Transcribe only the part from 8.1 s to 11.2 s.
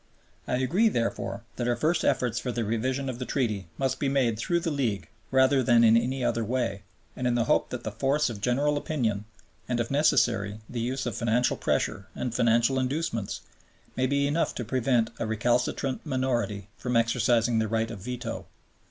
of general opinion and, if necessary, the use of